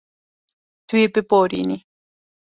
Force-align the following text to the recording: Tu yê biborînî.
Tu 0.87 0.95
yê 1.01 1.07
biborînî. 1.13 1.77